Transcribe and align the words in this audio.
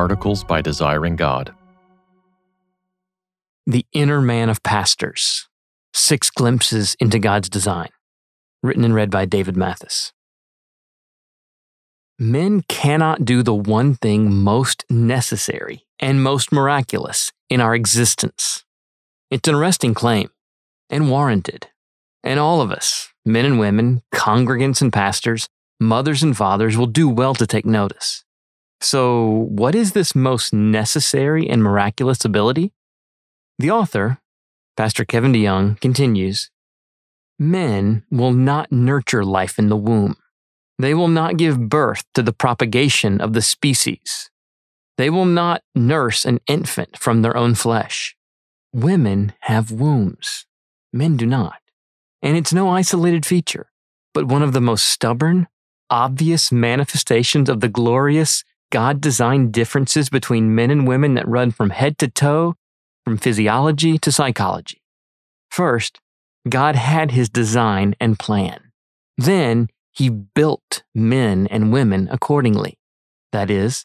Articles 0.00 0.44
by 0.44 0.62
Desiring 0.62 1.14
God. 1.14 1.54
The 3.66 3.84
Inner 3.92 4.22
Man 4.22 4.48
of 4.48 4.62
Pastors 4.62 5.46
Six 5.92 6.30
Glimpses 6.30 6.96
into 7.00 7.18
God's 7.18 7.50
Design. 7.50 7.90
Written 8.62 8.82
and 8.82 8.94
read 8.94 9.10
by 9.10 9.26
David 9.26 9.58
Mathis. 9.58 10.14
Men 12.18 12.62
cannot 12.66 13.26
do 13.26 13.42
the 13.42 13.54
one 13.54 13.94
thing 13.94 14.34
most 14.34 14.86
necessary 14.88 15.84
and 15.98 16.22
most 16.22 16.50
miraculous 16.50 17.30
in 17.50 17.60
our 17.60 17.74
existence. 17.74 18.64
It's 19.30 19.50
an 19.50 19.54
arresting 19.54 19.92
claim 19.92 20.30
and 20.88 21.10
warranted. 21.10 21.66
And 22.24 22.40
all 22.40 22.62
of 22.62 22.70
us, 22.70 23.10
men 23.26 23.44
and 23.44 23.60
women, 23.60 24.00
congregants 24.14 24.80
and 24.80 24.90
pastors, 24.90 25.46
mothers 25.78 26.22
and 26.22 26.34
fathers, 26.34 26.78
will 26.78 26.86
do 26.86 27.06
well 27.06 27.34
to 27.34 27.46
take 27.46 27.66
notice. 27.66 28.24
So, 28.82 29.46
what 29.50 29.74
is 29.74 29.92
this 29.92 30.14
most 30.14 30.54
necessary 30.54 31.48
and 31.48 31.62
miraculous 31.62 32.24
ability? 32.24 32.72
The 33.58 33.70
author, 33.70 34.18
Pastor 34.76 35.04
Kevin 35.04 35.32
DeYoung, 35.32 35.78
continues 35.80 36.50
Men 37.38 38.04
will 38.10 38.32
not 38.32 38.72
nurture 38.72 39.24
life 39.24 39.58
in 39.58 39.68
the 39.68 39.76
womb. 39.76 40.16
They 40.78 40.94
will 40.94 41.08
not 41.08 41.36
give 41.36 41.68
birth 41.68 42.04
to 42.14 42.22
the 42.22 42.32
propagation 42.32 43.20
of 43.20 43.34
the 43.34 43.42
species. 43.42 44.30
They 44.96 45.10
will 45.10 45.26
not 45.26 45.62
nurse 45.74 46.24
an 46.24 46.40
infant 46.46 46.98
from 46.98 47.22
their 47.22 47.36
own 47.36 47.54
flesh. 47.54 48.16
Women 48.72 49.34
have 49.40 49.72
wombs. 49.72 50.46
Men 50.92 51.16
do 51.16 51.26
not. 51.26 51.60
And 52.22 52.36
it's 52.36 52.52
no 52.52 52.70
isolated 52.70 53.24
feature, 53.26 53.70
but 54.14 54.26
one 54.26 54.42
of 54.42 54.52
the 54.52 54.60
most 54.60 54.86
stubborn, 54.86 55.48
obvious 55.88 56.52
manifestations 56.52 57.48
of 57.48 57.60
the 57.60 57.68
glorious 57.68 58.44
God 58.70 59.00
designed 59.00 59.52
differences 59.52 60.08
between 60.08 60.54
men 60.54 60.70
and 60.70 60.86
women 60.86 61.14
that 61.14 61.28
run 61.28 61.50
from 61.50 61.70
head 61.70 61.98
to 61.98 62.08
toe, 62.08 62.54
from 63.04 63.18
physiology 63.18 63.98
to 63.98 64.12
psychology. 64.12 64.82
First, 65.50 66.00
God 66.48 66.76
had 66.76 67.10
his 67.10 67.28
design 67.28 67.96
and 68.00 68.18
plan. 68.18 68.70
Then, 69.18 69.68
he 69.92 70.08
built 70.08 70.84
men 70.94 71.48
and 71.48 71.72
women 71.72 72.08
accordingly. 72.10 72.78
That 73.32 73.50
is, 73.50 73.84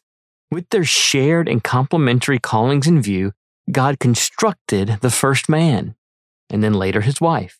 with 0.50 0.68
their 0.70 0.84
shared 0.84 1.48
and 1.48 1.62
complementary 1.62 2.38
callings 2.38 2.86
in 2.86 3.02
view, 3.02 3.32
God 3.70 3.98
constructed 3.98 4.98
the 5.00 5.10
first 5.10 5.48
man, 5.48 5.96
and 6.48 6.62
then 6.62 6.74
later 6.74 7.00
his 7.00 7.20
wife. 7.20 7.58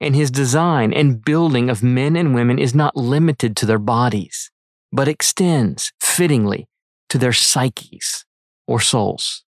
And 0.00 0.14
his 0.14 0.30
design 0.30 0.92
and 0.92 1.24
building 1.24 1.68
of 1.68 1.82
men 1.82 2.14
and 2.14 2.34
women 2.34 2.58
is 2.58 2.74
not 2.74 2.96
limited 2.96 3.56
to 3.56 3.66
their 3.66 3.78
bodies 3.78 4.52
but 4.94 5.08
extends 5.08 5.92
fittingly 6.14 6.68
to 7.08 7.18
their 7.18 7.32
psyches 7.32 8.24
or 8.66 8.80
souls. 8.80 9.44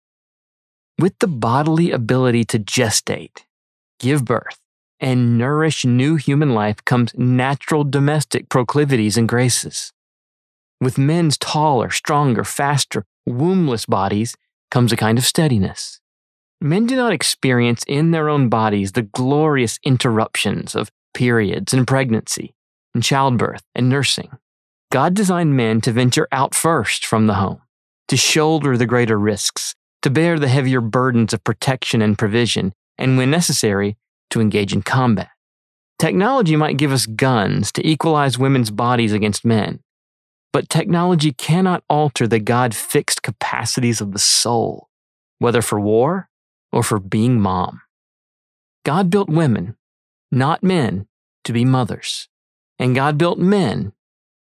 With 1.00 1.18
the 1.20 1.28
bodily 1.28 1.92
ability 1.92 2.46
to 2.46 2.60
gestate, 2.60 3.44
give 4.00 4.26
birth, 4.26 4.60
and 5.00 5.38
nourish 5.38 5.84
new 5.86 6.16
human 6.16 6.54
life 6.54 6.84
comes 6.86 7.14
natural 7.16 7.84
domestic 7.84 8.48
proclivities 8.48 9.18
and 9.18 9.28
graces. 9.28 9.92
With 10.80 10.98
men's 10.98 11.38
taller, 11.38 11.90
stronger, 11.90 12.44
faster, 12.44 13.06
wombless 13.28 13.86
bodies 13.86 14.36
comes 14.72 14.92
a 14.92 14.98
kind 14.98 15.18
of 15.18 15.26
steadiness. 15.26 16.00
Men 16.62 16.86
do 16.86 16.96
not 16.96 17.12
experience 17.12 17.84
in 17.88 18.12
their 18.12 18.30
own 18.30 18.48
bodies 18.48 18.94
the 18.94 19.02
glorious 19.02 19.80
interruptions 19.84 20.76
of 20.76 20.92
periods 21.14 21.74
and 21.74 21.86
pregnancy, 21.86 22.56
and 22.94 23.04
childbirth 23.04 23.64
and 23.76 23.90
nursing. 23.90 24.30
God 24.94 25.16
designed 25.16 25.58
men 25.58 25.82
to 25.82 25.92
venture 25.92 26.28
out 26.32 26.54
first 26.54 27.04
from 27.04 27.26
the 27.26 27.34
home, 27.34 27.64
to 28.10 28.16
shoulder 28.16 28.78
the 28.78 28.86
greater 28.86 29.18
risks, 29.18 29.74
to 30.04 30.12
bear 30.12 30.38
the 30.38 30.48
heavier 30.48 30.82
burdens 30.82 31.34
of 31.34 31.44
protection 31.44 32.00
and 32.00 32.16
provision, 32.16 32.74
and 33.00 33.18
when 33.18 33.32
necessary, 33.32 33.98
to 34.30 34.40
engage 34.40 34.72
in 34.72 34.84
combat. 34.84 35.30
Technology 35.98 36.56
might 36.56 36.78
give 36.78 36.92
us 36.92 37.08
guns 37.08 37.72
to 37.72 37.88
equalize 37.88 38.38
women's 38.38 38.70
bodies 38.70 39.14
against 39.14 39.44
men, 39.44 39.80
but 40.52 40.70
technology 40.70 41.32
cannot 41.32 41.84
alter 41.90 42.28
the 42.28 42.38
God 42.38 42.76
fixed 42.76 43.24
capacities 43.24 44.00
of 44.00 44.12
the 44.12 44.20
soul, 44.20 44.90
whether 45.40 45.64
for 45.64 45.80
war 45.80 46.30
or 46.72 46.84
for 46.84 47.00
being 47.00 47.42
mom. 47.42 47.82
God 48.86 49.10
built 49.10 49.28
women, 49.28 49.76
not 50.32 50.62
men, 50.62 51.08
to 51.46 51.52
be 51.52 51.66
mothers, 51.66 52.28
and 52.78 52.94
God 52.94 53.18
built 53.18 53.40
men 53.40 53.92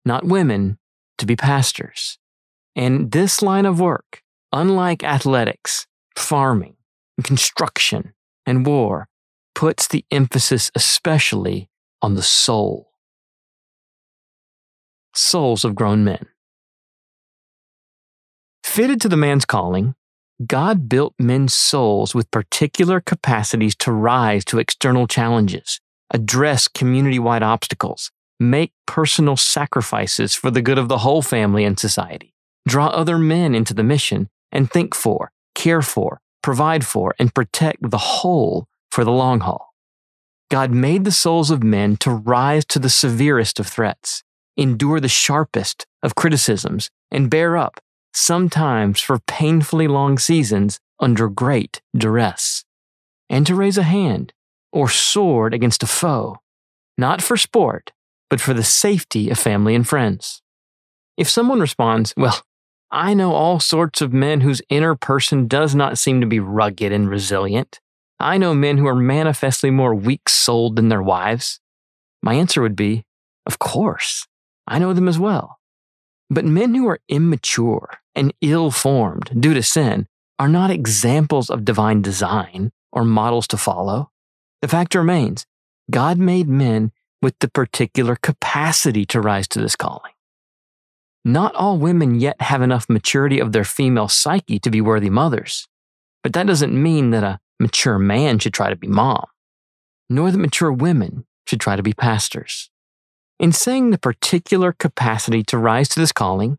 not 0.07 0.25
women, 0.25 0.79
to 1.19 1.27
be 1.27 1.37
pastors. 1.37 2.19
And 2.75 3.11
this 3.11 3.43
line 3.43 3.67
of 3.67 3.81
work, 3.81 4.23
unlike 4.53 5.03
athletics, 5.03 5.87
farming, 6.15 6.77
construction, 7.23 8.15
and 8.47 8.65
war, 8.65 9.09
puts 9.55 9.89
the 9.89 10.05
emphasis 10.11 10.71
especially 10.75 11.69
on 12.03 12.15
the 12.15 12.23
soul. 12.23 12.93
Souls 15.15 15.65
of 15.65 15.75
grown 15.75 16.05
men. 16.05 16.27
Fitted 18.63 19.01
to 19.01 19.09
the 19.09 19.17
man's 19.17 19.47
calling, 19.47 19.95
God 20.47 20.89
built 20.89 21.15
men's 21.19 21.55
souls 21.55 22.15
with 22.15 22.31
particular 22.31 23.01
capacities 23.01 23.75
to 23.77 23.93
rise 23.93 24.45
to 24.47 24.59
external 24.59 25.07
challenges, 25.07 25.81
address 26.11 26.69
community 26.69 27.19
wide 27.19 27.43
obstacles, 27.43 28.13
make 28.39 28.73
personal 28.87 29.37
sacrifices 29.37 30.35
for 30.35 30.51
the 30.51 30.63
good 30.63 30.79
of 30.79 30.89
the 30.89 30.99
whole 30.99 31.23
family 31.23 31.65
and 31.65 31.79
society, 31.79 32.35
draw 32.67 32.89
other 32.89 33.19
men 33.19 33.55
into 33.55 33.75
the 33.75 33.83
mission, 33.83 34.29
and 34.53 34.71
think 34.71 34.95
for, 34.95 35.33
care 35.55 35.83
for, 35.83 36.21
provide 36.43 36.85
for, 36.85 37.15
and 37.19 37.35
protect 37.35 37.91
the 37.91 37.99
whole 37.99 38.67
for 38.91 39.05
the 39.05 39.13
long 39.13 39.41
haul. 39.41 39.75
God 40.51 40.71
made 40.71 41.05
the 41.05 41.13
souls 41.13 41.51
of 41.51 41.63
men 41.63 41.97
to 41.99 42.11
rise 42.11 42.65
to 42.67 42.79
the 42.79 42.89
severest 42.89 43.59
of 43.59 43.67
threats, 43.67 44.23
endure 44.57 45.01
the 45.01 45.09
sharpest 45.09 45.87
of 46.03 46.15
criticisms, 46.15 46.91
and 47.11 47.31
bear 47.31 47.57
up, 47.57 47.81
sometimes 48.15 49.01
for 49.01 49.19
painfully 49.27 49.89
long 49.89 50.19
seasons, 50.19 50.79
under 50.99 51.29
great 51.29 51.83
duress, 51.95 52.65
and 53.29 53.47
to 53.47 53.55
raise 53.55 53.77
a 53.77 53.83
hand 53.83 54.33
or 54.73 54.89
sword 54.89 55.53
against 55.53 55.83
a 55.83 55.87
foe, 55.87 56.37
not 56.97 57.21
for 57.21 57.37
sport, 57.37 57.93
but 58.31 58.41
for 58.41 58.55
the 58.55 58.65
safety 58.65 59.31
of 59.31 59.39
family 59.39 59.75
and 59.75 59.87
friends. 59.87 60.43
If 61.17 61.29
someone 61.29 61.61
responds, 61.61 62.13
Well, 62.17 62.43
I 62.91 63.15
know 63.15 63.33
all 63.33 63.61
sorts 63.61 64.01
of 64.01 64.13
men 64.13 64.43
whose 64.43 64.63
inner 64.69 64.95
person 64.95 65.49
does 65.49 65.75
not 65.75 65.99
seem 65.99 66.21
to 66.21 66.27
be 66.27 66.41
rugged 66.41 66.93
and 66.93 67.09
resilient. 67.09 67.81
I 68.19 68.39
know 68.39 68.55
men 68.55 68.79
who 68.79 68.87
are 68.87 68.95
manifestly 68.95 69.71
more 69.71 69.95
weak 69.95 70.29
souled 70.29 70.77
than 70.77 70.89
their 70.89 71.03
wives. 71.03 71.61
My 72.23 72.35
answer 72.35 72.63
would 72.63 72.77
be, 72.77 73.05
Of 73.45 73.59
course, 73.59 74.27
I 74.67 74.79
know 74.79 74.93
them 74.93 75.09
as 75.09 75.19
well. 75.19 75.59
But 76.31 76.45
men 76.45 76.75
who 76.75 76.89
are 76.89 77.01
immature 77.09 77.99
and 78.15 78.33
ill 78.41 78.71
formed 78.71 79.41
due 79.41 79.55
to 79.55 79.63
sin 79.63 80.07
are 80.39 80.49
not 80.49 80.71
examples 80.71 81.51
of 81.51 81.65
divine 81.65 82.03
design 82.03 82.73
or 82.93 83.05
models 83.05 83.47
to 83.49 83.57
follow. 83.57 84.11
The 84.63 84.69
fact 84.69 84.95
remains, 84.95 85.47
God 85.91 86.19
made 86.19 86.49
men 86.49 86.93
with 87.23 87.39
the 87.41 87.49
particular 87.49 88.17
capacity 88.17 89.05
to 89.07 89.21
rise 89.21 89.49
to 89.49 89.61
this 89.61 89.77
calling. 89.77 90.13
Not 91.25 91.55
all 91.55 91.79
women 91.79 92.21
yet 92.21 92.41
have 92.41 92.63
enough 92.63 92.89
maturity 92.89 93.41
of 93.41 93.53
their 93.53 93.65
female 93.65 94.09
psyche 94.09 94.59
to 94.61 94.71
be 94.71 94.81
worthy 94.81 95.11
mothers, 95.11 95.67
but 96.23 96.33
that 96.35 96.47
doesn't 96.47 96.81
mean 96.81 97.11
that 97.11 97.25
a 97.25 97.41
mature 97.59 97.99
man 97.99 98.39
should 98.39 98.55
try 98.55 98.71
to 98.71 98.77
be 98.77 98.87
mom, 98.87 99.27
nor 100.09 100.31
that 100.31 100.39
mature 100.39 100.73
women 100.73 101.27
should 101.49 101.61
try 101.61 101.75
to 101.75 101.83
be 101.83 101.93
pastors. 101.93 102.71
In 103.39 103.53
saying 103.53 103.91
the 103.91 103.99
particular 103.99 104.73
capacity 104.73 105.43
to 105.45 105.59
rise 105.59 105.89
to 105.91 106.01
this 106.01 106.13
calling, 106.13 106.59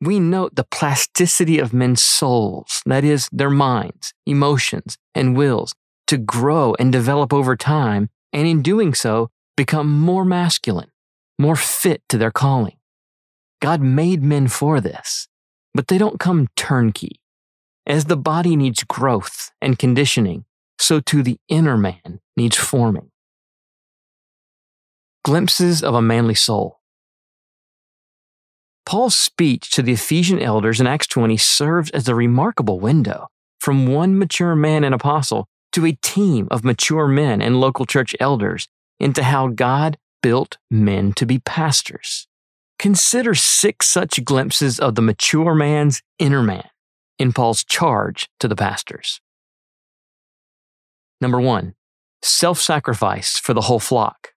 we 0.00 0.18
note 0.18 0.56
the 0.56 0.64
plasticity 0.64 1.58
of 1.58 1.74
men's 1.74 2.02
souls, 2.02 2.82
that 2.86 3.04
is, 3.04 3.28
their 3.30 3.50
minds, 3.50 4.14
emotions, 4.26 4.96
and 5.14 5.36
wills, 5.36 5.74
to 6.06 6.16
grow 6.16 6.74
and 6.78 6.90
develop 6.90 7.32
over 7.32 7.54
time, 7.54 8.08
and 8.32 8.48
in 8.48 8.62
doing 8.62 8.94
so, 8.94 9.30
become 9.60 10.00
more 10.00 10.24
masculine, 10.24 10.90
more 11.38 11.54
fit 11.54 12.00
to 12.08 12.16
their 12.16 12.30
calling. 12.30 12.78
God 13.60 13.82
made 13.82 14.22
men 14.22 14.48
for 14.48 14.80
this, 14.80 15.28
but 15.74 15.88
they 15.88 15.98
don't 15.98 16.18
come 16.18 16.48
turnkey. 16.56 17.20
As 17.86 18.06
the 18.06 18.16
body 18.16 18.56
needs 18.56 18.84
growth 18.84 19.52
and 19.60 19.78
conditioning, 19.78 20.46
so 20.78 20.98
too 20.98 21.22
the 21.22 21.36
inner 21.50 21.76
man 21.76 22.20
needs 22.38 22.56
forming. 22.56 23.10
Glimpses 25.26 25.82
of 25.82 25.94
a 25.94 26.00
manly 26.00 26.34
soul. 26.34 26.80
Paul's 28.86 29.14
speech 29.14 29.70
to 29.72 29.82
the 29.82 29.92
Ephesian 29.92 30.40
elders 30.40 30.80
in 30.80 30.86
Acts 30.86 31.06
20 31.08 31.36
serves 31.36 31.90
as 31.90 32.08
a 32.08 32.14
remarkable 32.14 32.80
window 32.80 33.28
from 33.58 33.86
one 33.86 34.18
mature 34.18 34.56
man 34.56 34.84
and 34.84 34.94
apostle 34.94 35.48
to 35.72 35.84
a 35.84 35.98
team 36.00 36.48
of 36.50 36.64
mature 36.64 37.06
men 37.06 37.42
and 37.42 37.60
local 37.60 37.84
church 37.84 38.16
elders 38.18 38.66
into 39.00 39.22
how 39.22 39.48
God 39.48 39.98
built 40.22 40.58
men 40.70 41.12
to 41.14 41.26
be 41.26 41.38
pastors. 41.38 42.28
Consider 42.78 43.34
six 43.34 43.88
such 43.88 44.24
glimpses 44.24 44.78
of 44.78 44.94
the 44.94 45.02
mature 45.02 45.54
man's 45.54 46.02
inner 46.18 46.42
man 46.42 46.68
in 47.18 47.32
Paul's 47.32 47.64
charge 47.64 48.28
to 48.38 48.48
the 48.48 48.56
pastors. 48.56 49.20
Number 51.20 51.40
one, 51.40 51.74
self 52.22 52.60
sacrifice 52.60 53.38
for 53.38 53.54
the 53.54 53.62
whole 53.62 53.80
flock. 53.80 54.28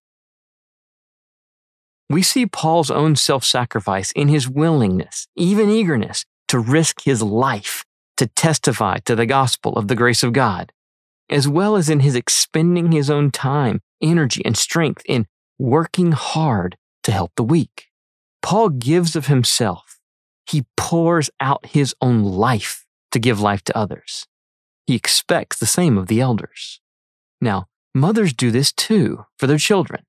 We 2.10 2.22
see 2.22 2.46
Paul's 2.46 2.92
own 2.92 3.16
self 3.16 3.44
sacrifice 3.44 4.12
in 4.12 4.28
his 4.28 4.50
willingness, 4.50 5.28
even 5.36 5.70
eagerness, 5.70 6.26
to 6.50 6.60
risk 6.60 7.02
his 7.04 7.22
life 7.22 7.86
to 8.18 8.28
testify 8.28 8.98
to 9.00 9.16
the 9.16 9.26
gospel 9.26 9.74
of 9.74 9.88
the 9.88 9.96
grace 9.96 10.24
of 10.24 10.34
God, 10.34 10.72
as 11.30 11.48
well 11.48 11.76
as 11.76 11.90
in 11.90 12.02
his 12.02 12.16
expending 12.16 12.92
his 12.92 13.10
own 13.10 13.32
time, 13.32 13.82
energy, 14.04 14.44
and 14.46 14.58
strength 14.58 15.02
in 15.08 15.26
working 15.58 16.12
hard 16.12 16.78
to 17.04 17.12
help 17.12 17.32
the 17.36 17.44
weak. 17.44 17.88
Paul 18.42 18.70
gives 18.70 19.16
of 19.16 19.28
himself. 19.28 20.00
He 20.46 20.66
pours 20.76 21.30
out 21.40 21.68
his 21.68 21.96
own 22.02 22.24
life 22.24 22.86
to 23.12 23.20
give 23.20 23.40
life 23.40 23.64
to 23.64 23.78
others. 23.78 24.28
He 24.86 24.96
expects 24.96 25.58
the 25.58 25.66
same 25.66 25.98
of 25.98 26.08
the 26.08 26.20
elders. 26.20 26.82
Now, 27.40 27.68
mothers 27.96 28.34
do 28.34 28.52
this 28.52 28.74
too 28.74 29.26
for 29.38 29.48
their 29.48 29.58
children. 29.58 30.04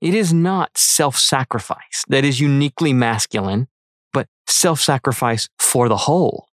It 0.00 0.14
is 0.14 0.32
not 0.32 0.76
self 0.76 1.16
sacrifice 1.16 2.04
that 2.08 2.24
is 2.24 2.40
uniquely 2.40 2.92
masculine, 2.92 3.68
but 4.12 4.26
self 4.48 4.80
sacrifice 4.80 5.48
for 5.58 5.88
the 5.88 5.96
whole. 5.96 6.48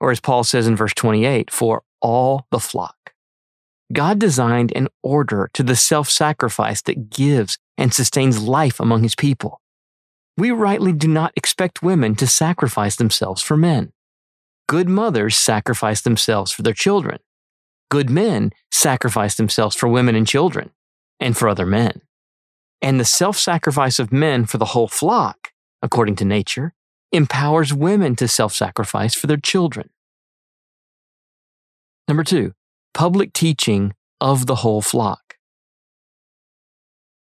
Or 0.00 0.10
as 0.10 0.20
Paul 0.20 0.44
says 0.44 0.66
in 0.66 0.76
verse 0.76 0.94
28, 0.94 1.50
for 1.50 1.82
all 2.00 2.46
the 2.50 2.58
flock. 2.58 3.01
God 3.92 4.18
designed 4.18 4.72
an 4.74 4.88
order 5.02 5.50
to 5.54 5.62
the 5.62 5.76
self 5.76 6.08
sacrifice 6.08 6.82
that 6.82 7.10
gives 7.10 7.58
and 7.76 7.92
sustains 7.92 8.42
life 8.42 8.80
among 8.80 9.02
his 9.02 9.14
people. 9.14 9.60
We 10.36 10.50
rightly 10.50 10.92
do 10.92 11.08
not 11.08 11.32
expect 11.36 11.82
women 11.82 12.14
to 12.16 12.26
sacrifice 12.26 12.96
themselves 12.96 13.42
for 13.42 13.56
men. 13.56 13.92
Good 14.68 14.88
mothers 14.88 15.36
sacrifice 15.36 16.00
themselves 16.00 16.52
for 16.52 16.62
their 16.62 16.72
children. 16.72 17.18
Good 17.90 18.08
men 18.08 18.52
sacrifice 18.70 19.34
themselves 19.34 19.76
for 19.76 19.88
women 19.88 20.14
and 20.14 20.26
children 20.26 20.70
and 21.20 21.36
for 21.36 21.48
other 21.48 21.66
men. 21.66 22.00
And 22.80 22.98
the 22.98 23.04
self 23.04 23.36
sacrifice 23.36 23.98
of 23.98 24.12
men 24.12 24.46
for 24.46 24.58
the 24.58 24.66
whole 24.66 24.88
flock, 24.88 25.52
according 25.82 26.16
to 26.16 26.24
nature, 26.24 26.72
empowers 27.12 27.74
women 27.74 28.16
to 28.16 28.26
self 28.28 28.54
sacrifice 28.54 29.14
for 29.14 29.26
their 29.26 29.36
children. 29.36 29.90
Number 32.08 32.24
two, 32.24 32.54
public 32.94 33.32
teaching 33.32 33.94
of 34.20 34.46
the 34.46 34.56
whole 34.56 34.82
flock. 34.82 35.36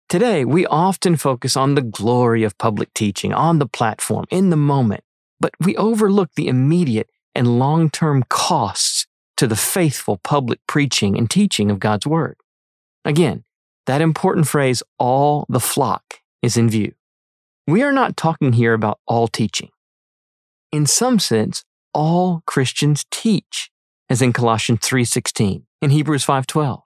Today, 0.07 0.45
we 0.45 0.65
often 0.67 1.15
focus 1.15 1.57
on 1.57 1.75
the 1.75 1.81
glory 1.81 2.43
of 2.43 2.57
public 2.57 2.93
teaching 2.93 3.33
on 3.33 3.59
the 3.59 3.65
platform 3.65 4.25
in 4.29 4.51
the 4.51 4.57
moment, 4.57 5.03
but 5.39 5.53
we 5.59 5.75
overlook 5.77 6.29
the 6.35 6.47
immediate 6.47 7.09
and 7.33 7.59
long 7.59 7.89
term 7.89 8.23
costs 8.29 9.07
to 9.37 9.47
the 9.47 9.55
faithful 9.55 10.17
public 10.17 10.59
preaching 10.67 11.17
and 11.17 11.29
teaching 11.29 11.71
of 11.71 11.79
God's 11.79 12.05
Word. 12.05 12.37
Again, 13.03 13.43
that 13.85 14.01
important 14.01 14.47
phrase, 14.47 14.81
all 14.97 15.45
the 15.49 15.59
flock, 15.59 16.21
is 16.41 16.55
in 16.55 16.69
view. 16.69 16.93
We 17.67 17.81
are 17.81 17.91
not 17.91 18.15
talking 18.15 18.53
here 18.53 18.73
about 18.73 18.99
all 19.07 19.27
teaching. 19.27 19.69
In 20.71 20.85
some 20.85 21.19
sense, 21.19 21.63
all 21.93 22.43
Christians 22.45 23.05
teach, 23.09 23.71
as 24.09 24.21
in 24.21 24.33
Colossians 24.33 24.79
3:16 24.81 25.65
and 25.81 25.91
Hebrews 25.91 26.23
5:12. 26.23 26.83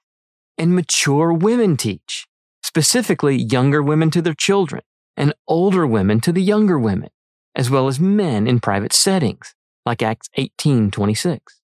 And 0.58 0.76
mature 0.76 1.34
women 1.34 1.78
teach, 1.78 2.28
specifically 2.64 3.36
younger 3.36 3.82
women 3.82 4.12
to 4.12 4.22
their 4.22 4.34
children 4.34 4.84
and 5.16 5.34
older 5.48 5.86
women 5.86 6.22
to 6.22 6.32
the 6.32 6.42
younger 6.42 6.80
women, 6.80 7.10
as 7.56 7.70
well 7.70 7.88
as 7.88 8.00
men 8.00 8.48
in 8.48 8.60
private 8.60 8.94
settings, 8.94 9.54
like 9.86 10.02
Acts 10.02 10.30
18:26. 10.38 11.62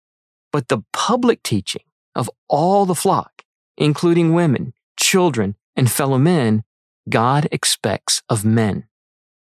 But 0.52 0.68
the 0.68 0.82
public 0.92 1.42
teaching 1.42 1.84
of 2.14 2.30
all 2.48 2.86
the 2.86 2.94
flock, 2.94 3.44
including 3.76 4.34
women, 4.34 4.72
children, 4.98 5.56
and 5.76 5.90
fellow 5.90 6.18
men, 6.18 6.64
God 7.08 7.48
expects 7.50 8.22
of 8.28 8.44
men. 8.44 8.84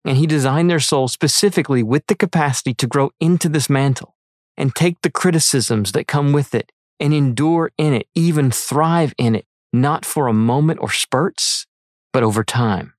And 0.04 0.16
He 0.16 0.26
designed 0.26 0.70
their 0.70 0.80
souls 0.80 1.12
specifically 1.12 1.82
with 1.82 2.06
the 2.06 2.14
capacity 2.14 2.74
to 2.74 2.86
grow 2.86 3.10
into 3.20 3.48
this 3.48 3.70
mantle 3.70 4.14
and 4.56 4.74
take 4.74 5.00
the 5.02 5.10
criticisms 5.10 5.92
that 5.92 6.06
come 6.06 6.32
with 6.32 6.54
it 6.54 6.72
and 7.00 7.12
endure 7.12 7.72
in 7.78 7.94
it, 7.94 8.06
even 8.14 8.50
thrive 8.50 9.14
in 9.18 9.34
it, 9.34 9.46
not 9.72 10.04
for 10.04 10.28
a 10.28 10.32
moment 10.32 10.80
or 10.80 10.90
spurts, 10.90 11.66
but 12.12 12.22
over 12.22 12.44
time, 12.44 12.94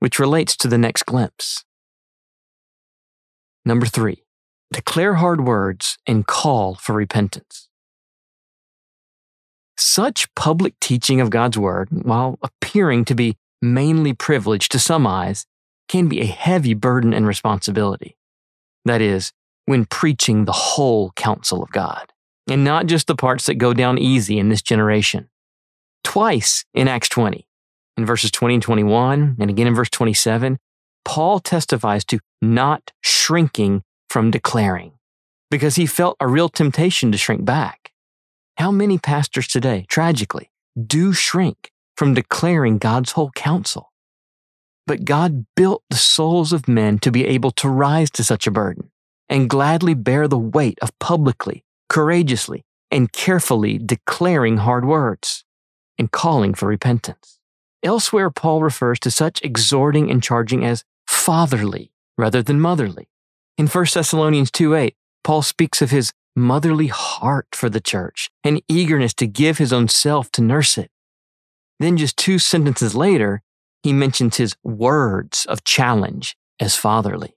which 0.00 0.18
relates 0.18 0.56
to 0.56 0.68
the 0.68 0.78
next 0.78 1.04
glimpse. 1.04 1.64
Number 3.64 3.86
three, 3.86 4.24
declare 4.72 5.14
hard 5.14 5.46
words 5.46 5.98
and 6.06 6.26
call 6.26 6.74
for 6.74 6.94
repentance. 6.94 7.68
Such 9.76 10.32
public 10.34 10.78
teaching 10.80 11.20
of 11.20 11.30
God's 11.30 11.58
Word, 11.58 11.88
while 11.90 12.38
appearing 12.42 13.04
to 13.06 13.14
be 13.14 13.36
mainly 13.60 14.12
privileged 14.12 14.72
to 14.72 14.78
some 14.78 15.06
eyes, 15.06 15.46
can 15.88 16.08
be 16.08 16.20
a 16.20 16.26
heavy 16.26 16.74
burden 16.74 17.12
and 17.12 17.26
responsibility. 17.26 18.16
That 18.84 19.00
is, 19.00 19.32
when 19.66 19.84
preaching 19.84 20.44
the 20.44 20.52
whole 20.52 21.10
counsel 21.12 21.62
of 21.62 21.70
God, 21.70 22.12
and 22.48 22.64
not 22.64 22.86
just 22.86 23.08
the 23.08 23.16
parts 23.16 23.46
that 23.46 23.56
go 23.56 23.74
down 23.74 23.98
easy 23.98 24.38
in 24.38 24.48
this 24.48 24.62
generation. 24.62 25.28
Twice 26.02 26.64
in 26.72 26.88
Acts 26.88 27.08
20, 27.08 27.46
in 27.96 28.06
verses 28.06 28.30
20 28.30 28.54
and 28.54 28.62
21, 28.62 29.36
and 29.38 29.50
again 29.50 29.66
in 29.66 29.74
verse 29.74 29.90
27, 29.90 30.58
Paul 31.04 31.40
testifies 31.40 32.04
to 32.06 32.20
not 32.40 32.92
shrinking 33.02 33.82
from 34.08 34.30
declaring 34.30 34.92
because 35.50 35.76
he 35.76 35.86
felt 35.86 36.16
a 36.20 36.28
real 36.28 36.48
temptation 36.48 37.12
to 37.12 37.18
shrink 37.18 37.44
back. 37.44 37.92
How 38.56 38.70
many 38.70 38.98
pastors 38.98 39.46
today, 39.46 39.86
tragically, 39.88 40.50
do 40.80 41.12
shrink 41.12 41.70
from 41.96 42.14
declaring 42.14 42.78
God's 42.78 43.12
whole 43.12 43.30
counsel? 43.32 43.92
But 44.86 45.04
God 45.04 45.46
built 45.56 45.82
the 45.90 45.96
souls 45.96 46.52
of 46.52 46.68
men 46.68 46.98
to 47.00 47.10
be 47.10 47.26
able 47.26 47.50
to 47.52 47.68
rise 47.68 48.10
to 48.12 48.24
such 48.24 48.46
a 48.46 48.52
burden 48.52 48.90
and 49.28 49.50
gladly 49.50 49.94
bear 49.94 50.28
the 50.28 50.38
weight 50.38 50.78
of 50.80 50.96
publicly, 50.98 51.64
courageously, 51.88 52.64
and 52.90 53.12
carefully 53.12 53.78
declaring 53.78 54.58
hard 54.58 54.84
words 54.84 55.44
and 55.98 56.10
calling 56.10 56.54
for 56.54 56.68
repentance. 56.68 57.38
Elsewhere, 57.82 58.30
Paul 58.30 58.62
refers 58.62 58.98
to 59.00 59.10
such 59.10 59.42
exhorting 59.42 60.10
and 60.10 60.22
charging 60.22 60.64
as 60.64 60.84
fatherly 61.06 61.92
rather 62.18 62.42
than 62.42 62.60
motherly. 62.60 63.08
In 63.58 63.66
1 63.66 63.86
Thessalonians 63.94 64.50
2 64.50 64.74
8, 64.74 64.94
Paul 65.24 65.42
speaks 65.42 65.80
of 65.82 65.90
his 65.90 66.12
motherly 66.34 66.88
heart 66.88 67.48
for 67.52 67.70
the 67.70 67.80
church 67.80 68.30
and 68.44 68.62
eagerness 68.68 69.14
to 69.14 69.26
give 69.26 69.58
his 69.58 69.72
own 69.72 69.88
self 69.88 70.30
to 70.32 70.42
nurse 70.42 70.76
it. 70.76 70.90
Then, 71.78 71.96
just 71.96 72.16
two 72.16 72.38
sentences 72.38 72.94
later, 72.94 73.42
he 73.82 73.92
mentions 73.92 74.36
his 74.36 74.56
words 74.62 75.46
of 75.46 75.64
challenge 75.64 76.36
as 76.58 76.74
fatherly. 76.74 77.35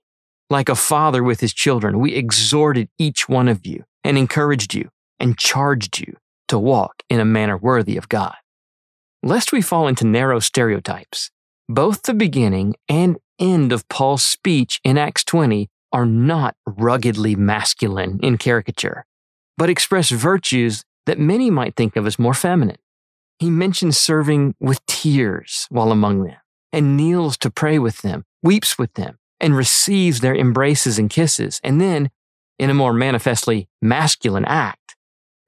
Like 0.50 0.68
a 0.68 0.74
father 0.74 1.22
with 1.22 1.38
his 1.38 1.54
children, 1.54 2.00
we 2.00 2.14
exhorted 2.14 2.88
each 2.98 3.28
one 3.28 3.46
of 3.46 3.64
you 3.64 3.84
and 4.02 4.18
encouraged 4.18 4.74
you 4.74 4.90
and 5.20 5.38
charged 5.38 6.00
you 6.00 6.16
to 6.48 6.58
walk 6.58 7.04
in 7.08 7.20
a 7.20 7.24
manner 7.24 7.56
worthy 7.56 7.96
of 7.96 8.08
God. 8.08 8.34
Lest 9.22 9.52
we 9.52 9.62
fall 9.62 9.86
into 9.86 10.04
narrow 10.04 10.40
stereotypes, 10.40 11.30
both 11.68 12.02
the 12.02 12.14
beginning 12.14 12.74
and 12.88 13.18
end 13.38 13.72
of 13.72 13.88
Paul's 13.88 14.24
speech 14.24 14.80
in 14.82 14.98
Acts 14.98 15.22
20 15.22 15.68
are 15.92 16.06
not 16.06 16.56
ruggedly 16.66 17.36
masculine 17.36 18.18
in 18.20 18.36
caricature, 18.36 19.06
but 19.56 19.70
express 19.70 20.10
virtues 20.10 20.84
that 21.06 21.18
many 21.18 21.48
might 21.48 21.76
think 21.76 21.94
of 21.94 22.08
as 22.08 22.18
more 22.18 22.34
feminine. 22.34 22.78
He 23.38 23.50
mentions 23.50 23.98
serving 23.98 24.56
with 24.58 24.84
tears 24.86 25.68
while 25.70 25.92
among 25.92 26.24
them, 26.24 26.38
and 26.72 26.96
kneels 26.96 27.36
to 27.38 27.50
pray 27.50 27.78
with 27.78 28.02
them, 28.02 28.24
weeps 28.42 28.76
with 28.78 28.94
them, 28.94 29.19
and 29.40 29.56
receives 29.56 30.20
their 30.20 30.34
embraces 30.34 30.98
and 30.98 31.10
kisses. 31.10 31.60
And 31.64 31.80
then, 31.80 32.10
in 32.58 32.70
a 32.70 32.74
more 32.74 32.92
manifestly 32.92 33.68
masculine 33.80 34.44
act, 34.44 34.96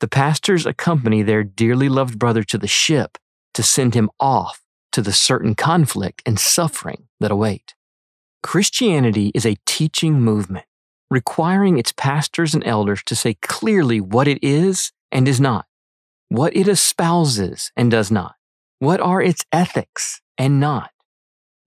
the 0.00 0.08
pastors 0.08 0.66
accompany 0.66 1.22
their 1.22 1.44
dearly 1.44 1.88
loved 1.88 2.18
brother 2.18 2.42
to 2.44 2.58
the 2.58 2.66
ship 2.66 3.18
to 3.54 3.62
send 3.62 3.94
him 3.94 4.10
off 4.18 4.62
to 4.92 5.02
the 5.02 5.12
certain 5.12 5.54
conflict 5.54 6.22
and 6.26 6.38
suffering 6.38 7.08
that 7.20 7.30
await. 7.30 7.74
Christianity 8.42 9.30
is 9.34 9.46
a 9.46 9.56
teaching 9.66 10.20
movement 10.20 10.66
requiring 11.10 11.78
its 11.78 11.92
pastors 11.92 12.54
and 12.54 12.66
elders 12.66 13.02
to 13.04 13.14
say 13.14 13.34
clearly 13.34 14.00
what 14.00 14.26
it 14.26 14.38
is 14.42 14.92
and 15.12 15.28
is 15.28 15.40
not, 15.40 15.66
what 16.30 16.56
it 16.56 16.66
espouses 16.66 17.70
and 17.76 17.90
does 17.90 18.10
not, 18.10 18.34
what 18.78 18.98
are 19.00 19.20
its 19.20 19.44
ethics 19.52 20.22
and 20.38 20.58
not. 20.58 20.91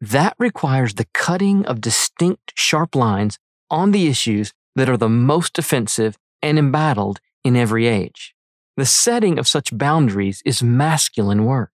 That 0.01 0.35
requires 0.39 0.95
the 0.95 1.07
cutting 1.13 1.65
of 1.65 1.81
distinct, 1.81 2.53
sharp 2.55 2.95
lines 2.95 3.39
on 3.69 3.91
the 3.91 4.07
issues 4.07 4.53
that 4.75 4.89
are 4.89 4.97
the 4.97 5.09
most 5.09 5.57
offensive 5.57 6.17
and 6.41 6.59
embattled 6.59 7.19
in 7.43 7.55
every 7.55 7.87
age. 7.87 8.35
The 8.77 8.85
setting 8.85 9.39
of 9.39 9.47
such 9.47 9.77
boundaries 9.77 10.41
is 10.45 10.61
masculine 10.61 11.45
work. 11.45 11.71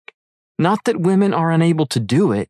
Not 0.60 0.84
that 0.86 1.02
women 1.02 1.34
are 1.34 1.52
unable 1.52 1.88
to 1.88 2.00
do 2.00 2.32
it, 2.32 2.50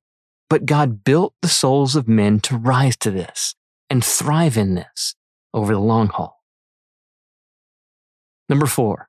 But 0.51 0.65
God 0.65 1.05
built 1.05 1.33
the 1.41 1.47
souls 1.47 1.95
of 1.95 2.09
men 2.09 2.41
to 2.41 2.57
rise 2.57 2.97
to 2.97 3.09
this 3.09 3.55
and 3.89 4.03
thrive 4.03 4.57
in 4.57 4.75
this 4.75 5.15
over 5.53 5.73
the 5.73 5.79
long 5.79 6.09
haul. 6.09 6.43
Number 8.49 8.65
four, 8.65 9.07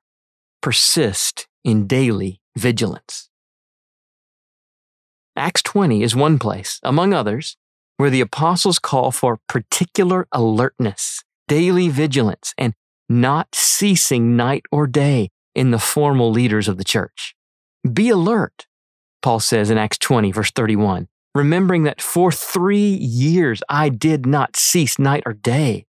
persist 0.61 1.49
in 1.65 1.85
daily 1.85 2.39
vigilance. 2.57 3.29
Acts 5.35 5.63
20 5.63 6.03
is 6.03 6.15
one 6.15 6.37
place, 6.37 6.79
among 6.83 7.11
others, 7.11 7.57
where 7.97 8.11
the 8.11 8.21
apostles 8.21 8.77
call 8.77 9.11
for 9.11 9.39
particular 9.49 10.27
alertness, 10.31 11.23
daily 11.47 11.89
vigilance, 11.89 12.53
and 12.55 12.75
not 13.09 13.55
ceasing 13.55 14.35
night 14.35 14.63
or 14.71 14.85
day 14.85 15.29
in 15.55 15.71
the 15.71 15.79
formal 15.79 16.31
leaders 16.31 16.67
of 16.67 16.77
the 16.77 16.83
church. 16.83 17.35
Be 17.91 18.09
alert, 18.09 18.67
Paul 19.23 19.39
says 19.39 19.71
in 19.71 19.77
Acts 19.77 19.97
20, 19.97 20.31
verse 20.31 20.51
31, 20.51 21.07
remembering 21.33 21.83
that 21.83 22.01
for 22.01 22.31
three 22.31 22.93
years 22.93 23.63
I 23.67 23.89
did 23.89 24.27
not 24.27 24.55
cease 24.55 24.99
night 24.99 25.23
or 25.25 25.33
day 25.33 25.85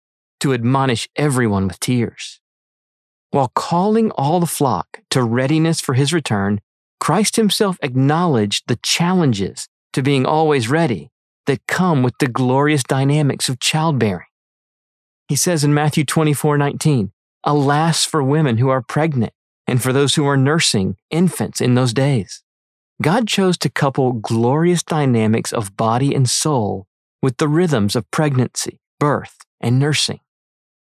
to 0.41 0.53
admonish 0.53 1.07
everyone 1.15 1.67
with 1.67 1.79
tears. 1.79 2.41
While 3.31 3.51
calling 3.55 4.11
all 4.11 4.39
the 4.39 4.47
flock 4.47 5.01
to 5.11 5.23
readiness 5.23 5.79
for 5.79 5.93
his 5.93 6.11
return, 6.11 6.59
Christ 7.09 7.37
himself 7.37 7.79
acknowledged 7.81 8.65
the 8.67 8.77
challenges 8.83 9.67
to 9.93 10.03
being 10.03 10.27
always 10.27 10.69
ready 10.69 11.09
that 11.47 11.65
come 11.65 12.03
with 12.03 12.13
the 12.19 12.27
glorious 12.27 12.83
dynamics 12.83 13.49
of 13.49 13.59
childbearing. 13.59 14.27
He 15.27 15.35
says 15.35 15.63
in 15.63 15.73
Matthew 15.73 16.05
24 16.05 16.59
19, 16.59 17.11
Alas 17.43 18.05
for 18.05 18.21
women 18.21 18.59
who 18.59 18.69
are 18.69 18.83
pregnant 18.83 19.33
and 19.65 19.81
for 19.81 19.91
those 19.91 20.13
who 20.13 20.27
are 20.27 20.37
nursing 20.37 20.97
infants 21.09 21.61
in 21.61 21.73
those 21.73 21.93
days. 21.93 22.43
God 23.01 23.27
chose 23.27 23.57
to 23.57 23.71
couple 23.71 24.13
glorious 24.13 24.83
dynamics 24.83 25.51
of 25.51 25.75
body 25.75 26.13
and 26.13 26.29
soul 26.29 26.85
with 27.23 27.37
the 27.37 27.47
rhythms 27.47 27.95
of 27.95 28.11
pregnancy, 28.11 28.81
birth, 28.99 29.35
and 29.59 29.79
nursing. 29.79 30.19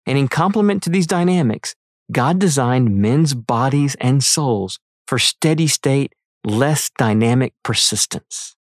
And 0.07 0.17
in 0.17 0.27
complement 0.27 0.81
to 0.81 0.89
these 0.89 1.05
dynamics, 1.05 1.75
God 2.11 2.39
designed 2.39 2.99
men's 2.99 3.35
bodies 3.35 3.95
and 4.01 4.23
souls 4.23 4.79
for 5.07 5.19
steady 5.19 5.67
state, 5.67 6.13
less 6.43 6.89
dynamic 6.97 7.53
persistence. 7.63 8.55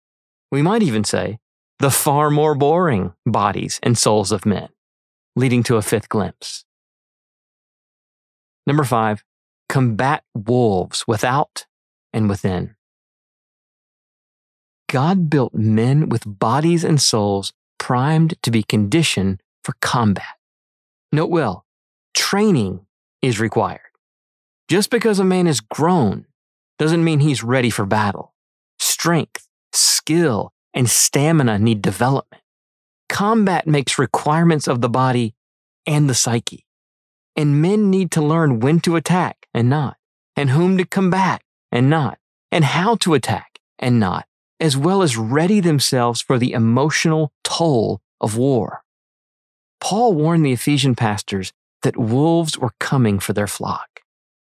We 0.51 0.63
might 0.63 0.83
even 0.83 1.05
say 1.05 1.39
the 1.79 1.91
far 1.91 2.31
more 2.31 2.55
boring 2.55 3.15
bodies 3.27 3.81
and 3.83 3.99
souls 3.99 4.33
of 4.33 4.47
men, 4.47 4.69
leading 5.35 5.63
to 5.65 5.77
a 5.77 5.83
fifth 5.83 6.09
glimpse. 6.09 6.65
Number 8.67 8.85
five, 8.85 9.25
combat 9.69 10.23
wolves 10.35 11.05
without 11.09 11.67
and 12.13 12.29
within. 12.29 12.77
God 14.89 15.31
built 15.31 15.55
men 15.55 16.09
with 16.09 16.23
bodies 16.27 16.85
and 16.85 17.01
souls 17.01 17.53
primed 17.79 18.35
to 18.43 18.51
be 18.51 18.63
conditioned 18.63 19.43
for 19.65 19.75
combat. 19.81 20.37
Note 21.11 21.31
well, 21.31 21.65
training 22.15 22.87
is 23.23 23.41
required. 23.41 23.81
Just 24.69 24.91
because 24.91 25.19
a 25.19 25.25
man 25.25 25.47
is 25.47 25.61
grown 25.61 26.27
doesn't 26.83 27.05
mean 27.05 27.21
he's 27.21 27.45
ready 27.45 27.71
for 27.71 27.87
battle. 27.87 28.35
Strength, 28.81 29.47
skill, 29.73 30.53
and 30.75 30.91
stamina 30.91 31.57
need 31.57 31.81
development. 31.81 32.43
Combat 33.09 33.69
makes 33.69 34.01
requirements 34.01 34.67
of 34.67 34.81
the 34.81 34.89
body 34.89 35.37
and 35.87 36.11
the 36.11 36.15
psyche. 36.15 36.67
And 37.37 37.63
men 37.63 37.89
need 37.89 38.11
to 38.11 38.21
learn 38.21 38.59
when 38.59 38.81
to 38.81 38.97
attack 38.97 39.47
and 39.55 39.71
not, 39.71 39.97
and 40.35 40.51
whom 40.51 40.77
to 40.77 40.85
combat 40.85 41.43
and 41.71 41.89
not, 41.89 42.19
and 42.51 42.65
how 42.65 42.97
to 42.97 43.15
attack 43.15 43.61
and 43.79 44.01
not, 44.01 44.27
as 44.59 44.77
well 44.77 45.03
as 45.03 45.17
ready 45.17 45.61
themselves 45.61 46.21
for 46.21 46.37
the 46.37 46.53
emotional 46.53 47.33
toll 47.45 48.01
of 48.21 48.37
war. 48.37 48.83
Paul 49.81 50.15
warned 50.15 50.45
the 50.45 50.53
Ephesian 50.53 50.97
pastors 50.97 51.53
that 51.83 51.97
wolves 51.97 52.59
were 52.59 52.75
coming 52.81 53.21
for 53.21 53.35
their 53.35 53.47
flock, 53.47 54.01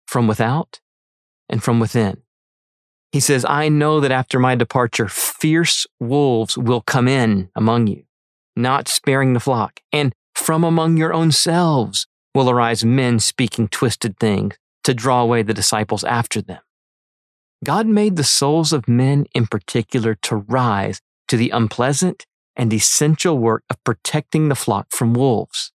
from 0.07 0.29
without 0.29 0.79
and 1.51 1.61
from 1.61 1.79
within. 1.79 2.21
He 3.11 3.19
says, 3.19 3.45
I 3.47 3.67
know 3.69 3.99
that 3.99 4.11
after 4.11 4.39
my 4.39 4.55
departure, 4.55 5.09
fierce 5.09 5.85
wolves 5.99 6.57
will 6.57 6.81
come 6.81 7.07
in 7.07 7.49
among 7.55 7.87
you, 7.87 8.05
not 8.55 8.87
sparing 8.87 9.33
the 9.33 9.39
flock, 9.39 9.81
and 9.91 10.13
from 10.33 10.63
among 10.63 10.97
your 10.97 11.13
own 11.13 11.31
selves 11.31 12.07
will 12.33 12.49
arise 12.49 12.85
men 12.85 13.19
speaking 13.19 13.67
twisted 13.67 14.17
things 14.17 14.55
to 14.85 14.93
draw 14.93 15.21
away 15.21 15.43
the 15.43 15.53
disciples 15.53 16.03
after 16.03 16.41
them. 16.41 16.61
God 17.63 17.85
made 17.85 18.15
the 18.15 18.23
souls 18.23 18.73
of 18.73 18.87
men 18.87 19.25
in 19.35 19.45
particular 19.45 20.15
to 20.23 20.37
rise 20.37 20.99
to 21.27 21.37
the 21.37 21.51
unpleasant 21.51 22.25
and 22.55 22.73
essential 22.73 23.37
work 23.37 23.63
of 23.69 23.83
protecting 23.83 24.49
the 24.49 24.55
flock 24.55 24.87
from 24.89 25.13
wolves, 25.13 25.71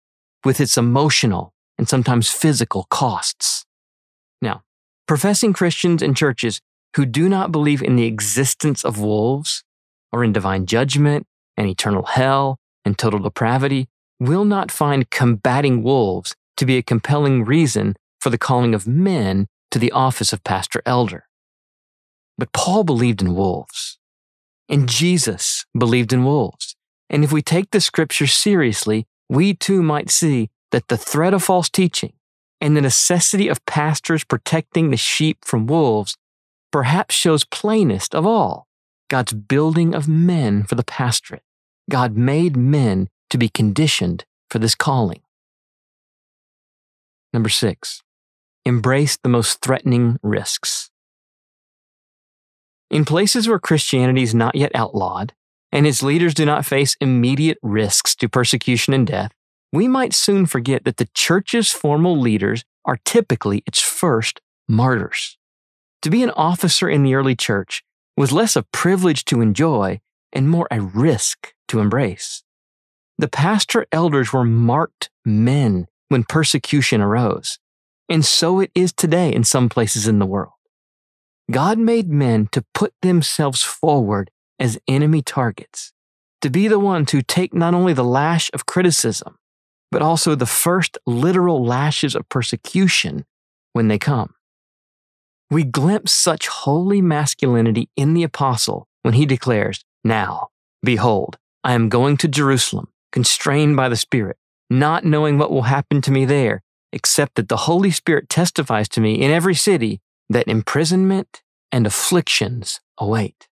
with 0.45 0.61
its 0.61 0.79
emotional 0.79 1.53
and 1.79 1.89
sometimes 1.89 2.31
physical 2.31 2.87
costs. 2.91 3.65
Professing 5.13 5.53
Christians 5.53 6.01
and 6.01 6.17
churches 6.17 6.63
who 6.97 7.05
do 7.05 7.29
not 7.29 7.53
believe 7.53 7.83
in 7.83 7.97
the 7.97 8.07
existence 8.07 8.83
of 8.83 8.99
wolves 8.99 9.63
or 10.11 10.25
in 10.25 10.33
divine 10.33 10.65
judgment 10.65 11.27
and 11.55 11.69
eternal 11.69 12.05
hell 12.05 12.57
and 12.87 12.97
total 12.97 13.21
depravity 13.21 13.91
will 14.19 14.47
not 14.47 14.71
find 14.71 15.11
combating 15.11 15.83
wolves 15.83 16.35
to 16.57 16.65
be 16.65 16.79
a 16.79 16.83
compelling 16.83 17.45
reason 17.45 17.95
for 18.23 18.31
the 18.31 18.39
calling 18.39 18.75
of 18.75 18.87
men 18.87 19.49
to 19.71 19.79
the 19.79 19.93
office 19.93 20.33
of 20.33 20.43
pastor 20.45 20.81
elder. 20.87 21.25
But 22.39 22.55
Paul 22.55 22.83
believed 22.83 23.21
in 23.21 23.35
wolves, 23.35 23.99
and 24.67 24.89
Jesus 24.89 25.67
believed 25.77 26.15
in 26.15 26.25
wolves. 26.25 26.75
And 27.11 27.23
if 27.23 27.31
we 27.31 27.43
take 27.43 27.71
the 27.71 27.83
scripture 27.83 28.27
seriously, 28.27 29.05
we 29.29 29.53
too 29.53 29.83
might 29.83 30.09
see 30.09 30.49
that 30.71 30.89
the 30.89 30.97
threat 30.97 31.35
of 31.35 31.43
false 31.43 31.69
teaching 31.69 32.15
and 32.63 32.77
the 32.77 32.81
necessity 32.81 33.49
of 33.49 33.67
pastors 33.67 34.23
protecting 34.23 34.91
the 34.91 34.97
sheep 34.97 35.39
from 35.45 35.67
wolves 35.67 36.17
perhaps 36.71 37.13
shows 37.13 37.45
plainest 37.45 38.15
of 38.15 38.25
all 38.25 38.69
God's 39.11 39.33
building 39.33 39.95
of 39.95 40.09
men 40.09 40.63
for 40.63 40.77
the 40.77 40.85
pastorate. 40.85 41.43
God 41.91 42.17
made 42.17 42.57
men 42.57 43.09
to 43.31 43.37
be 43.37 43.49
conditioned 43.49 44.25
for 44.49 44.61
this 44.61 44.77
calling. 44.77 45.21
Number 47.33 47.49
six, 47.49 48.03
embrace 48.65 49.19
the 49.21 49.29
most 49.29 49.61
threatening 49.61 50.19
risks. 50.23 50.89
In 52.91 53.05
places 53.05 53.49
where 53.49 53.59
Christianity 53.59 54.23
is 54.23 54.35
not 54.35 54.55
yet 54.55 54.71
outlawed, 54.75 55.33
and 55.73 55.87
its 55.87 56.03
leaders 56.03 56.33
do 56.33 56.47
not 56.47 56.65
face 56.65 56.97
immediate 57.01 57.59
risks 57.61 58.15
to 58.17 58.29
persecution 58.29 58.95
and 58.95 59.07
death, 59.07 59.33
we 59.73 59.89
might 59.89 60.13
soon 60.13 60.47
forget 60.47 60.85
that 60.85 60.99
the 60.99 61.09
church's 61.15 61.73
formal 61.73 62.19
leaders 62.21 62.65
are 62.85 62.99
typically 63.05 63.63
its 63.67 63.81
first 63.81 64.41
martyrs. 64.69 65.39
To 66.03 66.11
be 66.11 66.23
an 66.23 66.31
officer 66.31 66.89
in 66.89 67.03
the 67.03 67.15
early 67.15 67.35
church 67.35 67.83
was 68.17 68.33
less 68.33 68.55
a 68.55 68.65
privilege 68.65 69.25
to 69.27 69.41
enjoy 69.41 70.01
and 70.33 70.49
more 70.49 70.69
a 70.71 70.81
risk 70.81 71.55
to 71.69 71.81
embrace. 71.81 72.43
The 73.19 73.29
pastor 73.29 73.87
elders 73.93 74.33
were 74.33 74.45
marked 74.45 75.11
men 75.25 75.87
when 76.09 76.25
persecution 76.25 77.01
arose, 77.01 77.59
and 78.09 78.25
so 78.25 78.61
it 78.61 78.71
is 78.75 78.93
today 78.93 79.33
in 79.33 79.45
some 79.45 79.69
places 79.69 80.07
in 80.07 80.19
the 80.19 80.27
world. 80.27 80.53
God 81.51 81.79
made 81.79 82.09
men 82.09 82.49
to 82.53 82.65
put 82.75 82.95
themselves 83.03 83.63
forward 83.63 84.31
as 84.59 84.79
enemy 84.89 85.23
targets, 85.23 85.93
to 86.41 86.51
be 86.51 86.69
the 86.69 86.79
ones 86.79 87.13
who 87.13 87.23
take 87.23 87.55
not 87.55 87.75
only 87.75 87.93
the 87.93 88.05
lash 88.05 88.51
of 88.53 88.67
criticism, 88.67 89.37
but 89.93 90.03
also 90.03 90.35
the 90.35 90.47
first 90.47 90.99
literal 91.07 91.65
lashes 91.65 92.17
of 92.17 92.29
persecution 92.31 93.27
when 93.75 93.89
they 93.89 93.99
come. 93.99 94.35
We 95.51 95.65
glimpse 95.65 96.13
such 96.13 96.49
holy 96.49 97.03
masculinity 97.03 97.91
in 97.95 98.15
the 98.15 98.23
apostle 98.23 98.89
when 99.03 99.15
he 99.15 99.27
declares, 99.27 99.85
Now, 100.03 100.49
behold, 100.83 101.37
I 101.63 101.75
am 101.75 101.91
going 101.91 102.17
to 102.19 102.29
Jerusalem, 102.29 102.89
constrained 103.13 103.77
by 103.77 103.91
the 103.91 103.97
Spirit, 103.97 104.39
not 104.71 105.05
knowing 105.05 105.37
what 105.37 105.51
will 105.51 105.63
happen 105.63 106.01
to 106.01 106.11
me 106.11 106.25
there, 106.25 106.63
except 106.91 107.35
that 107.35 107.51
the 107.51 107.69
Holy 107.69 107.91
Spirit 107.91 108.31
testifies 108.31 108.89
to 108.91 109.01
me 109.01 109.21
in 109.21 109.31
every 109.31 109.55
city 109.55 110.01
that 110.31 110.49
imprisonment 110.49 111.43
and 111.71 111.87
afflictions 111.87 112.81
await. 112.97 113.47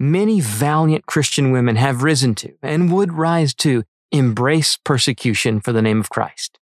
Many 0.00 0.40
valiant 0.40 1.06
Christian 1.06 1.52
women 1.52 1.76
have 1.76 2.02
risen 2.02 2.34
to 2.36 2.54
and 2.60 2.92
would 2.92 3.12
rise 3.12 3.54
to 3.54 3.84
embrace 4.14 4.78
persecution 4.84 5.60
for 5.60 5.72
the 5.72 5.82
name 5.82 5.98
of 5.98 6.08
Christ. 6.08 6.58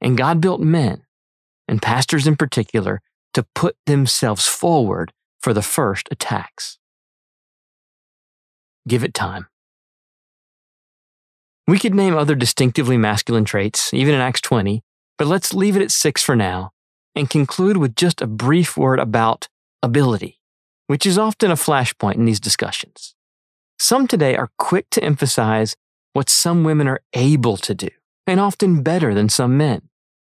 And 0.00 0.16
God 0.16 0.40
built 0.40 0.60
men, 0.60 1.02
and 1.68 1.82
pastors 1.82 2.26
in 2.26 2.34
particular, 2.34 3.02
to 3.34 3.46
put 3.54 3.76
themselves 3.86 4.46
forward 4.46 5.12
for 5.40 5.52
the 5.52 5.62
first 5.62 6.08
attacks. 6.10 6.78
Give 8.88 9.04
it 9.04 9.12
time. 9.12 9.48
We 11.66 11.78
could 11.78 11.94
name 11.94 12.16
other 12.16 12.34
distinctively 12.34 12.96
masculine 12.96 13.44
traits, 13.44 13.92
even 13.92 14.14
in 14.14 14.20
Acts 14.20 14.40
20, 14.40 14.82
but 15.18 15.26
let's 15.26 15.54
leave 15.54 15.76
it 15.76 15.82
at 15.82 15.90
six 15.90 16.22
for 16.22 16.34
now 16.34 16.70
and 17.14 17.28
conclude 17.28 17.76
with 17.76 17.96
just 17.96 18.22
a 18.22 18.26
brief 18.26 18.76
word 18.76 18.98
about 18.98 19.48
ability, 19.82 20.40
which 20.86 21.06
is 21.06 21.18
often 21.18 21.50
a 21.50 21.54
flashpoint 21.54 22.14
in 22.14 22.24
these 22.24 22.40
discussions. 22.40 23.14
Some 23.78 24.06
today 24.06 24.36
are 24.36 24.50
quick 24.58 24.88
to 24.90 25.04
emphasize 25.04 25.76
what 26.14 26.30
some 26.30 26.64
women 26.64 26.88
are 26.88 27.02
able 27.12 27.58
to 27.58 27.74
do, 27.74 27.90
and 28.26 28.40
often 28.40 28.82
better 28.82 29.12
than 29.12 29.28
some 29.28 29.56
men. 29.58 29.82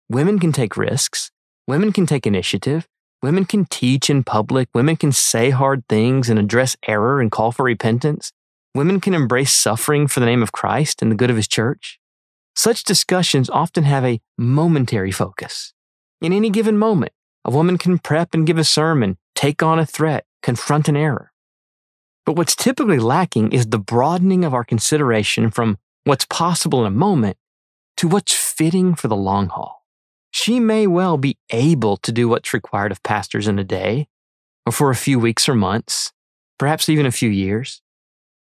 Women 0.08 0.38
can 0.38 0.50
take 0.50 0.76
risks, 0.76 1.30
women 1.68 1.92
can 1.92 2.06
take 2.06 2.26
initiative, 2.26 2.88
women 3.22 3.44
can 3.44 3.66
teach 3.66 4.10
in 4.10 4.24
public, 4.24 4.68
women 4.74 4.96
can 4.96 5.12
say 5.12 5.50
hard 5.50 5.84
things 5.88 6.28
and 6.28 6.38
address 6.38 6.76
error 6.88 7.20
and 7.20 7.30
call 7.30 7.52
for 7.52 7.64
repentance, 7.64 8.32
women 8.74 9.00
can 9.00 9.14
embrace 9.14 9.52
suffering 9.52 10.06
for 10.06 10.20
the 10.20 10.26
name 10.26 10.42
of 10.42 10.50
Christ 10.50 11.02
and 11.02 11.12
the 11.12 11.16
good 11.16 11.30
of 11.30 11.36
his 11.36 11.46
church. 11.46 12.00
Such 12.54 12.82
discussions 12.82 13.50
often 13.50 13.84
have 13.84 14.04
a 14.04 14.20
momentary 14.38 15.12
focus. 15.12 15.74
In 16.22 16.32
any 16.32 16.48
given 16.48 16.78
moment, 16.78 17.12
a 17.44 17.50
woman 17.50 17.76
can 17.76 17.98
prep 17.98 18.32
and 18.32 18.46
give 18.46 18.56
a 18.56 18.64
sermon, 18.64 19.18
take 19.34 19.62
on 19.62 19.78
a 19.78 19.84
threat, 19.84 20.24
confront 20.42 20.88
an 20.88 20.96
error. 20.96 21.32
But 22.26 22.34
what's 22.34 22.56
typically 22.56 22.98
lacking 22.98 23.52
is 23.52 23.68
the 23.68 23.78
broadening 23.78 24.44
of 24.44 24.52
our 24.52 24.64
consideration 24.64 25.50
from 25.50 25.78
what's 26.04 26.26
possible 26.26 26.80
in 26.80 26.88
a 26.88 26.96
moment 26.96 27.36
to 27.98 28.08
what's 28.08 28.34
fitting 28.34 28.96
for 28.96 29.06
the 29.08 29.16
long 29.16 29.46
haul. 29.46 29.84
She 30.32 30.60
may 30.60 30.86
well 30.86 31.16
be 31.16 31.38
able 31.50 31.96
to 31.98 32.12
do 32.12 32.28
what's 32.28 32.52
required 32.52 32.92
of 32.92 33.02
pastors 33.02 33.48
in 33.48 33.58
a 33.58 33.64
day, 33.64 34.08
or 34.66 34.72
for 34.72 34.90
a 34.90 34.96
few 34.96 35.18
weeks 35.18 35.48
or 35.48 35.54
months, 35.54 36.12
perhaps 36.58 36.88
even 36.88 37.06
a 37.06 37.12
few 37.12 37.30
years. 37.30 37.80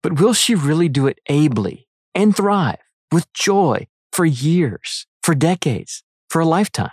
But 0.04 0.20
will 0.20 0.34
she 0.34 0.56
really 0.56 0.88
do 0.88 1.08
it 1.08 1.20
ably 1.28 1.88
and 2.14 2.36
thrive 2.36 2.80
with 3.12 3.34
joy 3.34 3.88
for 4.14 4.26
years, 4.26 5.08
for 5.24 5.36
decades, 5.36 6.04
for 6.30 6.40
a 6.40 6.46
lifetime? 6.46 6.92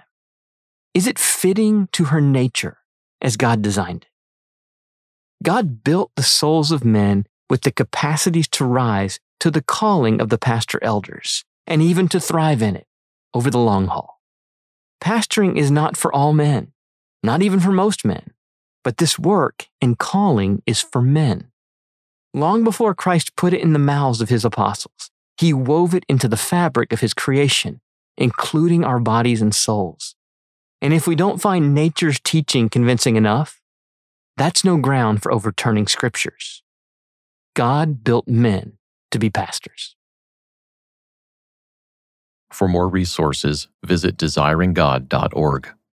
Is 0.94 1.06
it 1.06 1.18
fitting 1.18 1.88
to 1.92 2.06
her 2.06 2.20
nature 2.20 2.78
as 3.20 3.36
God 3.36 3.62
designed 3.62 4.02
it? 4.02 4.07
God 5.42 5.84
built 5.84 6.10
the 6.16 6.22
souls 6.22 6.72
of 6.72 6.84
men 6.84 7.26
with 7.48 7.62
the 7.62 7.70
capacities 7.70 8.48
to 8.48 8.64
rise 8.64 9.20
to 9.40 9.50
the 9.50 9.62
calling 9.62 10.20
of 10.20 10.28
the 10.28 10.38
pastor 10.38 10.78
elders 10.82 11.44
and 11.66 11.80
even 11.80 12.08
to 12.08 12.20
thrive 12.20 12.62
in 12.62 12.76
it 12.76 12.86
over 13.34 13.50
the 13.50 13.58
long 13.58 13.86
haul. 13.86 14.20
Pastoring 15.00 15.56
is 15.56 15.70
not 15.70 15.96
for 15.96 16.12
all 16.12 16.32
men, 16.32 16.72
not 17.22 17.42
even 17.42 17.60
for 17.60 17.70
most 17.70 18.04
men, 18.04 18.32
but 18.82 18.96
this 18.96 19.18
work 19.18 19.68
and 19.80 19.98
calling 19.98 20.62
is 20.66 20.80
for 20.80 21.00
men. 21.00 21.50
Long 22.34 22.64
before 22.64 22.94
Christ 22.94 23.36
put 23.36 23.54
it 23.54 23.60
in 23.60 23.72
the 23.72 23.78
mouths 23.78 24.20
of 24.20 24.28
his 24.28 24.44
apostles, 24.44 25.10
he 25.36 25.52
wove 25.52 25.94
it 25.94 26.04
into 26.08 26.26
the 26.26 26.36
fabric 26.36 26.92
of 26.92 27.00
his 27.00 27.14
creation, 27.14 27.80
including 28.16 28.84
our 28.84 28.98
bodies 28.98 29.40
and 29.40 29.54
souls. 29.54 30.16
And 30.82 30.92
if 30.92 31.06
we 31.06 31.14
don't 31.14 31.40
find 31.40 31.74
nature's 31.74 32.20
teaching 32.20 32.68
convincing 32.68 33.16
enough, 33.16 33.57
that's 34.38 34.64
no 34.64 34.76
ground 34.76 35.22
for 35.22 35.32
overturning 35.32 35.86
scriptures. 35.86 36.62
God 37.54 38.04
built 38.04 38.28
men 38.28 38.78
to 39.10 39.18
be 39.18 39.30
pastors. 39.30 39.96
For 42.50 42.68
more 42.68 42.88
resources, 42.88 43.68
visit 43.84 44.16
desiringgod.org. 44.16 45.68